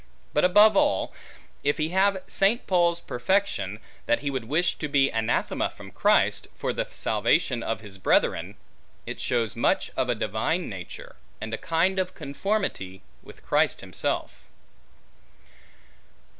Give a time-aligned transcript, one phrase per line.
[0.33, 1.13] But above all,
[1.63, 2.65] if he have St.
[2.65, 7.81] Paul's perfection, that he would wish to be anathema from Christ, for the salvation of
[7.81, 8.55] his brethren,
[9.05, 14.47] it shows much of a divine nature, and a kind of conformity with Christ himself.